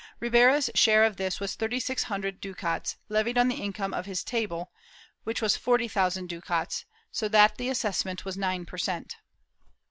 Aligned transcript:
Ribera's 0.19 0.71
share 0.73 1.03
of 1.03 1.17
this 1.17 1.39
was 1.39 1.53
thirty 1.53 1.79
six 1.79 2.01
hundred 2.05 2.41
ducats, 2.41 2.95
levied 3.07 3.37
on 3.37 3.49
the 3.49 3.61
income 3.61 3.93
of 3.93 4.07
his 4.07 4.23
"table," 4.23 4.71
which 5.25 5.43
was 5.43 5.55
forty 5.55 5.87
thousand 5.87 6.25
ducats, 6.27 6.85
so 7.11 7.27
that 7.27 7.57
the 7.57 7.69
assessment 7.69 8.25
was 8.25 8.35
9 8.35 8.65
per 8.65 8.79
cent. 8.79 9.17